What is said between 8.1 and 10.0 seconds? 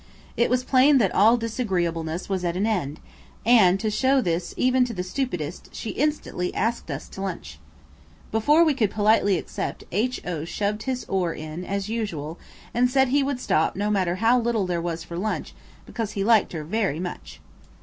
Before we could politely accept